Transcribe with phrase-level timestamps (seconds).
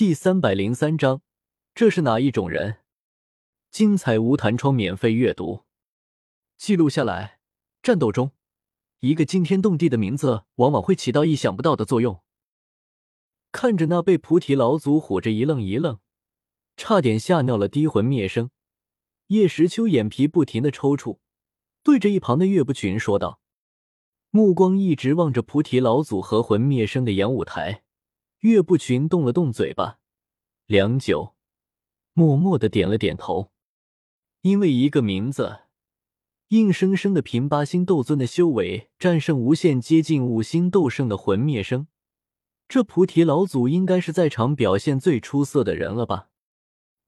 [0.00, 1.20] 第三百零三章，
[1.74, 2.78] 这是哪一种人？
[3.70, 5.64] 精彩无弹窗免费阅读，
[6.56, 7.40] 记录下来。
[7.82, 8.32] 战斗中，
[9.00, 12.22] 一个惊天动地的名字，往往会起到意想不到的作用。
[13.52, 15.98] 看着那被菩提老祖唬着一愣一愣，
[16.78, 18.50] 差点吓尿了低魂灭生，
[19.26, 21.18] 叶时秋眼皮不停的抽搐，
[21.82, 23.42] 对着一旁的岳不群说道，
[24.30, 27.82] 目光一直望着菩提老祖和魂灭生的演武台。
[28.40, 29.98] 岳不群动了动嘴巴，
[30.64, 31.34] 良久，
[32.14, 33.52] 默默的点了点头。
[34.40, 35.64] 因为一个名字，
[36.48, 41.88] 硬生生的凭八星斗尊的修为战胜无限接近五星斗圣的魂灭生，
[42.66, 46.30] 这菩提老祖应该是在场表现最出色的人了吧？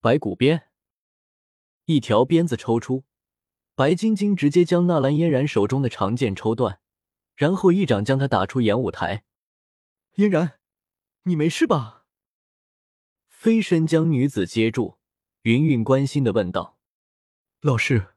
[0.00, 0.68] 白骨鞭，
[1.84, 3.04] 一条鞭子抽出，
[3.74, 6.80] 白晶晶直接将纳兰嫣然手中的长剑抽断，
[7.36, 9.24] 然后一掌将他打出演武台。
[10.14, 10.57] 嫣然。
[11.28, 12.06] 你没事吧？
[13.28, 14.96] 飞身将女子接住，
[15.42, 16.78] 云云关心的问道
[17.60, 18.14] ：“老师，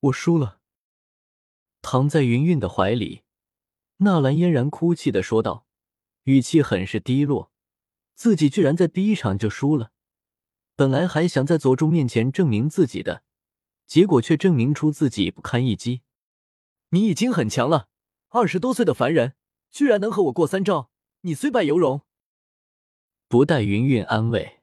[0.00, 0.58] 我输了。”
[1.82, 3.22] 躺在云云的怀里，
[3.98, 5.68] 纳兰嫣然哭泣的说道，
[6.24, 7.52] 语气很是低落。
[8.16, 9.92] 自己居然在第一场就输了，
[10.74, 13.22] 本来还想在佐助面前证明自己的，
[13.86, 16.02] 结果却证明出自己不堪一击。
[16.88, 17.88] 你已经很强了，
[18.30, 19.36] 二十多岁的凡人
[19.70, 22.02] 居然能和我过三招，你虽败犹荣。
[23.30, 24.60] 不待云云安慰，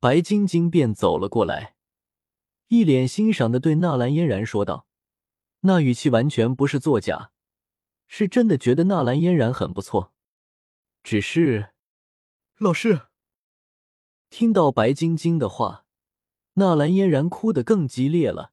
[0.00, 1.76] 白晶晶便走了过来，
[2.66, 4.88] 一脸欣赏的对纳兰嫣然说道
[5.62, 7.30] ：“那语气完全不是作假，
[8.08, 10.12] 是真的觉得纳兰嫣然很不错。
[11.04, 11.74] 只是，
[12.58, 13.02] 老师
[14.30, 15.84] 听到白晶晶的话，
[16.54, 18.50] 纳兰嫣然哭得更激烈了。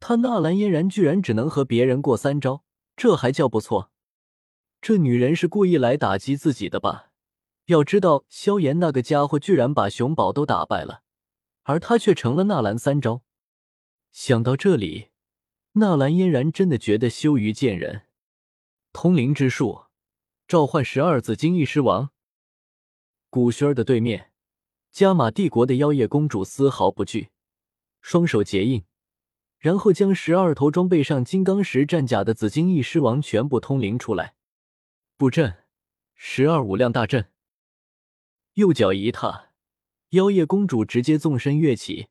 [0.00, 2.64] 他纳兰嫣然居然只能和别人过三招，
[2.96, 3.92] 这还叫不错？
[4.80, 7.10] 这女人是故意来打击自己的吧？”
[7.66, 11.02] 要知道，萧炎那个家伙居然把熊宝都打败了，
[11.64, 13.22] 而他却成了纳兰三招。
[14.12, 15.10] 想到这里，
[15.72, 18.02] 纳兰嫣然真的觉得羞于见人。
[18.92, 19.86] 通灵之术，
[20.46, 22.10] 召唤十二紫金翼狮王。
[23.28, 24.30] 古轩儿的对面，
[24.92, 27.30] 加玛帝国的妖夜公主丝毫不惧，
[28.00, 28.84] 双手结印，
[29.58, 34.36] 然后将十二头装备上金刚石战甲的紫金翼狮王全部通灵出来，
[35.16, 35.64] 布阵
[36.14, 37.28] 十二五量大阵。
[38.56, 39.50] 右脚一踏，
[40.12, 42.06] 妖夜公主直接纵身跃起，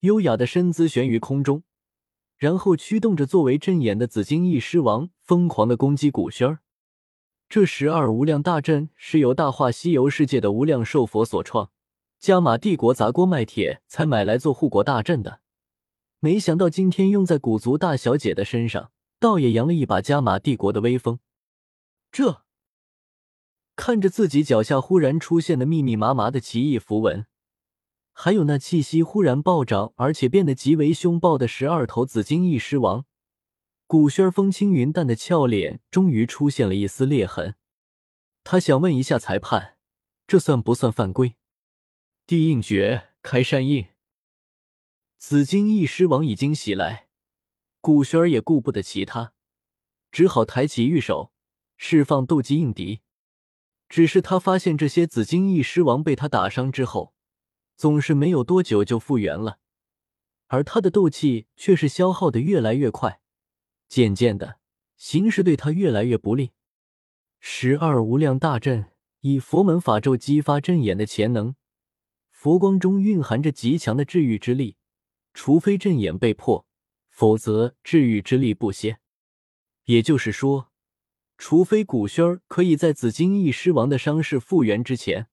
[0.00, 1.62] 优雅的身姿悬于空中，
[2.38, 6.60] 然后驱动着作为阵眼的紫金翼狮王疯狂的攻击古轩儿。
[7.50, 11.70] 这十二无量大阵是由大话西游世界的无量寿佛所创，
[12.18, 15.42] 加玛帝国砸锅卖铁才买来做护国大阵的。
[16.18, 18.90] 没想到今天用在古族大小姐的身上，
[19.20, 21.18] 倒也扬了一把加玛帝国的威风。
[22.10, 22.43] 这。
[23.76, 27.26] 看着自己脚下忽然出现的密密麻麻的奇异符文，
[28.12, 33.04] 还有那气息忽然暴涨而且变得极为凶暴的十二头紫金翼狮王，
[33.86, 37.56] 古轩风轻云淡的俏脸终于出现了一丝裂痕。
[38.44, 39.76] 他想问一下裁判，
[40.26, 41.34] 这算不算犯规？
[42.26, 43.86] 地印诀开山印，
[45.18, 47.08] 紫金翼狮王已经袭来，
[47.80, 49.32] 古轩儿也顾不得其他，
[50.12, 51.32] 只好抬起玉手，
[51.76, 53.00] 释放斗技应敌。
[53.94, 57.14] 只是他发现，这些紫金翼狮王被他打伤之后，
[57.76, 59.60] 总是没有多久就复原了，
[60.48, 63.20] 而他的斗气却是消耗的越来越快，
[63.86, 64.58] 渐渐的，
[64.96, 66.50] 形势对他越来越不利。
[67.38, 68.86] 十二无量大阵
[69.20, 71.54] 以佛门法咒激发阵眼的潜能，
[72.32, 74.76] 佛光中蕴含着极强的治愈之力，
[75.32, 76.66] 除非阵眼被破，
[77.10, 78.98] 否则治愈之力不歇。
[79.84, 80.72] 也就是说。
[81.46, 85.28] 除非古轩儿可以在紫金翼狮王的伤势复原之前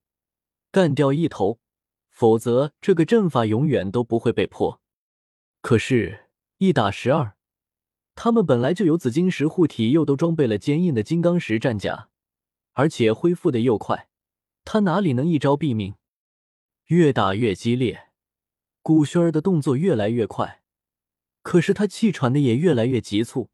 [0.69, 1.61] 干掉一头，
[2.09, 4.81] 否则这个阵法永远都不会被破。
[5.61, 6.25] 可是，
[6.57, 7.37] 一打十二，
[8.13, 12.09] 他们本来就有紫金石护体，又都装备了坚硬的金刚石战甲，
[12.73, 14.09] 而且恢复的又快，
[14.65, 15.95] 他哪里能一招毙命？
[16.87, 18.09] 越打越激烈，
[18.81, 20.61] 古轩儿的动作越来越快，
[21.41, 23.49] 可是他气喘的也越来越急促。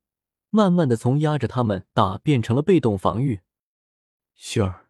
[0.58, 3.42] 慢慢的从压着他们打变成了被动防御，
[4.34, 4.88] 雪儿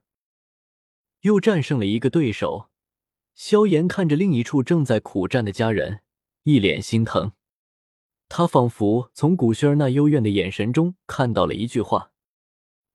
[1.24, 2.69] 又战胜了一个对手。
[3.36, 6.00] 萧炎看着另一处正在苦战的家人，
[6.44, 7.34] 一脸心疼。
[8.30, 12.13] 他仿佛从古轩儿那幽怨的眼神中看到了一句话：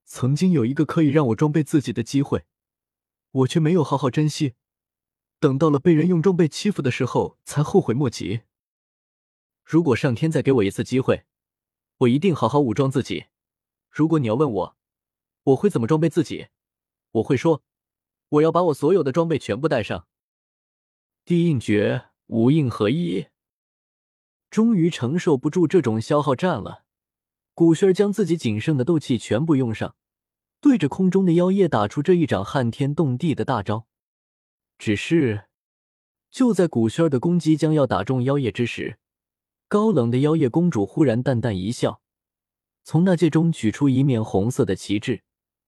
[0.06, 2.46] 曾经有一个可以让我装备自己的机会，
[3.32, 4.54] 我却没有好好珍惜，
[5.38, 8.40] 等到了被人用装备欺负的时候，才后悔莫及。
[9.62, 11.26] 如果上天再给我一次机会。
[12.02, 13.26] 我一定好好武装自己。
[13.90, 14.76] 如果你要问我，
[15.44, 16.48] 我会怎么装备自己？
[17.12, 17.62] 我会说，
[18.28, 20.06] 我要把我所有的装备全部带上。
[21.24, 23.26] 地印诀无印合一，
[24.50, 26.84] 终于承受不住这种消耗战了。
[27.54, 29.94] 古轩将自己仅剩的斗气全部用上，
[30.60, 33.86] 对着空中的妖夜打出这一掌撼天动地的大招。
[34.78, 35.44] 只是，
[36.30, 38.98] 就在古轩的攻击将要打中妖夜之时，
[39.72, 42.02] 高冷的妖夜公主忽然淡淡一笑，
[42.84, 45.22] 从那戒中取出一面红色的旗帜，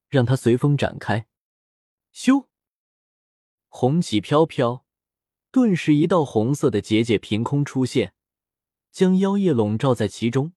[0.09, 1.25] 让它随风展开。
[2.13, 2.45] 咻，
[3.67, 4.85] 红旗飘飘。
[5.49, 8.13] 顿时，一道红色的结界凭空出现，
[8.91, 10.53] 将妖夜笼罩在其中。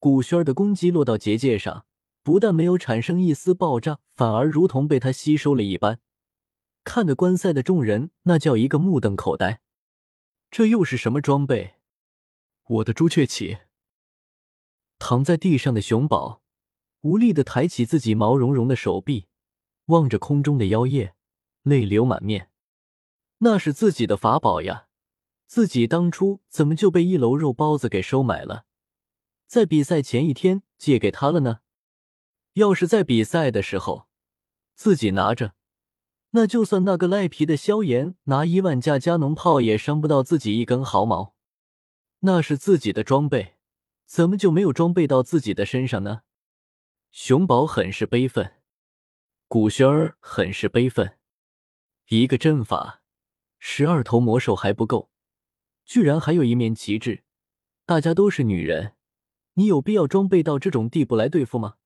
[0.00, 1.86] 古轩儿的攻击落到结界上，
[2.24, 6.00] 不但没有产生一丝爆炸，反而如同被他吸收了一般。
[6.82, 9.60] 看得观赛的众人那叫一个目瞪口呆。
[10.50, 11.76] 这又是什么装备？
[12.66, 13.58] 我的朱雀旗！
[15.00, 16.42] 躺在地上的熊宝
[17.00, 19.26] 无力的抬起自己毛茸茸的手臂，
[19.86, 21.16] 望着空中的妖夜，
[21.62, 22.50] 泪流满面。
[23.38, 24.86] 那是自己的法宝呀，
[25.48, 28.64] 自己当初怎么就被一楼肉包子给收买了，
[29.48, 31.58] 在比赛前一天借给他了呢？
[32.52, 34.06] 要是在比赛的时候
[34.76, 35.54] 自己拿着，
[36.30, 41.34] 那就算那个赖皮的萧炎拿一万架加农炮也伤不到自己一根毫毛。
[42.24, 43.56] 那是自己的装备，
[44.06, 46.22] 怎么就没有装备到自己的身上呢？
[47.10, 48.62] 熊宝很是悲愤，
[49.48, 51.18] 古轩儿很是悲愤，
[52.08, 53.02] 一个阵法。
[53.58, 55.10] 十二头魔兽还不够，
[55.84, 57.24] 居然还有一面旗帜。
[57.84, 58.94] 大家都是女人，
[59.54, 61.76] 你有必要装备到这种地步来对付吗？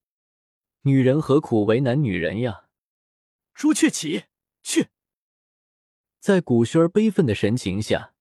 [0.82, 2.66] 女人何苦为难女人呀？
[3.54, 4.24] 朱雀旗，
[4.62, 4.88] 去！
[6.20, 8.14] 在古轩儿悲愤的神情下，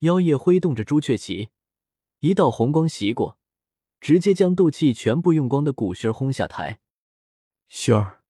[0.00, 1.50] 妖夜挥动着朱雀旗，
[2.20, 3.38] 一道红光袭过，
[4.00, 6.80] 直接将斗气全部用光的古轩儿轰下台。
[7.68, 8.22] 轩儿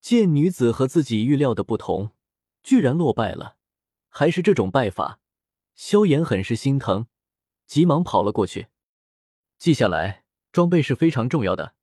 [0.00, 2.12] 见女子和自己预料的不同。
[2.62, 3.58] 居然落败了，
[4.08, 5.20] 还是这种败法，
[5.76, 7.06] 萧炎很是心疼，
[7.64, 8.66] 急忙跑了过去。
[9.56, 11.76] 记下来，装备是非常重要的，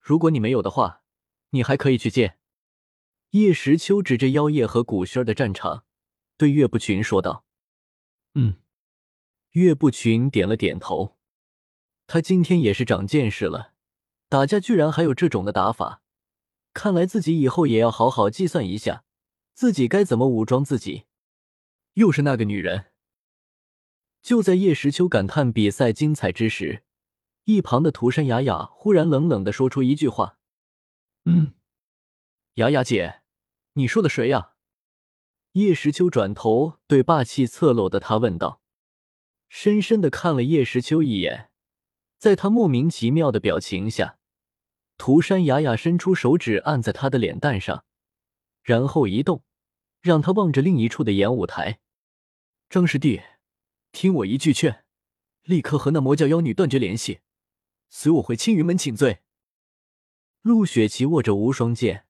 [0.00, 1.04] 如果你没有的话，
[1.50, 2.38] 你还可以去借。
[3.30, 5.84] 叶时秋指着妖夜和古轩的战场，
[6.36, 7.44] 对岳不群说道
[8.36, 8.54] ：“嗯。”
[9.52, 11.16] 岳不群点了点头，
[12.06, 13.72] 他今天也是长见识了，
[14.28, 16.02] 打架居然还有这种的打法，
[16.74, 19.04] 看来自己以后也要好好计算一下。
[19.54, 21.06] 自己该怎么武装自己？
[21.94, 22.92] 又是那个女人。
[24.20, 26.82] 就在叶时秋感叹比赛精彩之时，
[27.44, 30.38] 一旁的涂山雅雅忽然冷冷的说出一句话
[31.24, 31.54] ：“嗯，
[32.56, 33.22] 雅雅姐，
[33.72, 34.52] 你说的谁呀？”
[35.56, 38.60] 叶时秋转头对霸气侧漏的他问道，
[39.48, 41.50] 深深的看了叶时秋一眼，
[42.18, 44.18] 在他莫名其妙的表情下，
[44.98, 47.86] 涂山雅雅伸出手指按在他的脸蛋上。
[48.62, 49.44] 然后一动，
[50.02, 51.78] 让他望着另一处的演武台。
[52.68, 53.22] 张师弟，
[53.92, 54.84] 听我一句劝，
[55.44, 57.20] 立刻和那魔教妖女断绝联系，
[57.88, 59.20] 随我回青云门请罪。
[60.42, 62.05] 陆雪琪握着无双剑，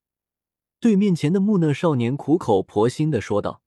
[0.79, 3.63] 对面前的木讷少年苦口婆心的说道，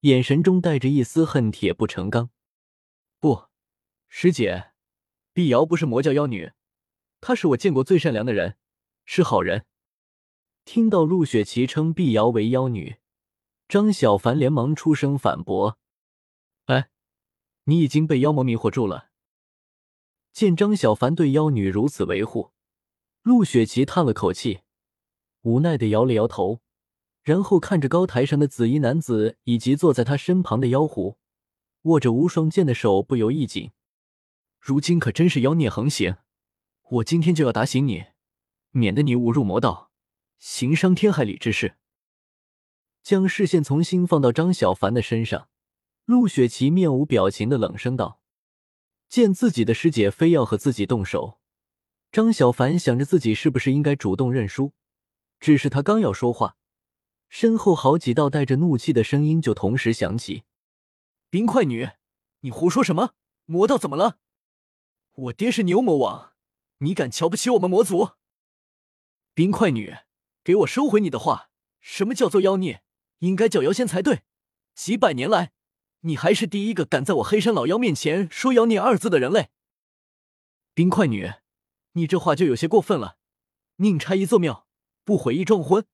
[0.00, 2.30] 眼神中带着一丝恨铁不成钢。
[3.18, 3.46] 不，
[4.08, 4.72] 师姐，
[5.32, 6.52] 碧瑶不是魔教妖女，
[7.20, 8.56] 她是我见过最善良的人，
[9.04, 9.66] 是好人。
[10.64, 12.98] 听到陆雪琪称碧瑶为妖女，
[13.68, 15.78] 张小凡连忙出声反驳
[16.66, 16.90] ：“哎，
[17.64, 19.08] 你已经被妖魔迷惑住了。”
[20.32, 22.52] 见张小凡对妖女如此维护，
[23.22, 24.60] 陆雪琪叹了口气，
[25.42, 26.60] 无奈的摇了摇头，
[27.22, 31.18] 然后看着高台上的紫衣男子以及坐在他身旁的妖狐，
[31.82, 33.70] 握着无双剑的手不由一紧。
[34.60, 36.16] 如今可真是妖孽横行，
[36.90, 38.06] 我今天就要打醒你，
[38.70, 39.92] 免得你误入魔道。
[40.38, 41.76] 行伤天害理之事，
[43.02, 45.48] 将视线重新放到张小凡的身上，
[46.04, 48.20] 陆雪琪面无表情的冷声道
[49.08, 51.40] ：“见自己的师姐非要和自己动手，
[52.12, 54.72] 张小凡想着自己是不是应该主动认输。
[55.40, 56.56] 只是他刚要说话，
[57.28, 60.44] 身后好几道带着怒气的声音就同时响起
[61.30, 61.90] ：‘冰块女，
[62.40, 63.14] 你胡说什么？
[63.46, 64.18] 魔道怎么了？
[65.12, 66.32] 我爹是牛魔王，
[66.78, 68.10] 你敢瞧不起我们魔族？’
[69.34, 69.96] 冰块女。”
[70.44, 71.50] 给我收回你的话！
[71.82, 72.82] 什么叫做妖孽？
[73.18, 74.22] 应该叫妖仙才对。
[74.74, 75.52] 几百年来，
[76.00, 79.50] 你还是第一个敢在我黑山老妖面前说妖孽二字的人类。
[80.72, 81.34] 冰块女，
[81.92, 83.18] 你这话就有些过分了。
[83.76, 84.66] 宁拆一座庙，
[85.08, 85.86] 不悔一桩婚。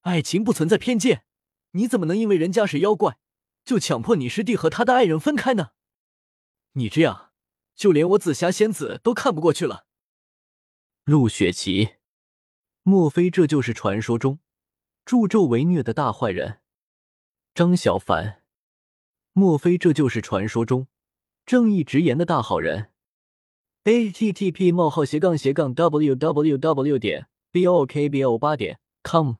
[0.00, 1.26] 爱情不存在偏见，
[1.72, 3.18] 你怎么能因为人家是妖怪，
[3.66, 5.72] 就强迫你师弟和他的爱人分开呢？
[6.72, 7.32] 你这样，
[7.76, 9.84] 就连我紫霞仙子都看不过去了。
[11.04, 11.96] 陆雪琪。
[12.82, 14.38] 莫非这就是传说中
[15.04, 16.60] 助纣为虐的大坏人。
[17.54, 18.42] 张小凡，
[19.34, 20.88] 莫非这就是传说中
[21.44, 22.90] 正义直言的大好人
[23.84, 26.98] ？a t t p: 冒号斜杠斜杠 w w w.
[26.98, 29.36] 点 b o k b o 八点 com